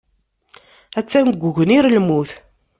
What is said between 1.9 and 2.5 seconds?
lmut.